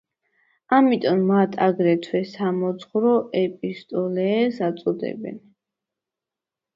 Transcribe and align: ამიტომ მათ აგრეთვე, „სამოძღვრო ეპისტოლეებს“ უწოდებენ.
ამიტომ 0.75 1.19
მათ 1.31 1.57
აგრეთვე, 1.65 2.21
„სამოძღვრო 2.29 3.11
ეპისტოლეებს“ 3.41 4.57
უწოდებენ. 4.69 5.37